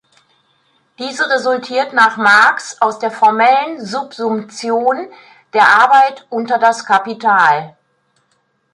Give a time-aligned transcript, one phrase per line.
[0.97, 5.07] Diese resultiert nach Marx aus der "formellen Subsumtion
[5.53, 7.77] der Arbeit unter das Kapital".